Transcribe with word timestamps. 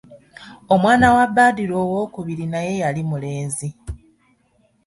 Omwana 0.73 1.07
wa 1.15 1.25
Badru 1.35 1.73
owookubiri 1.83 2.45
naye 2.53 2.73
yali 2.83 3.01
mulenzi. 3.09 3.69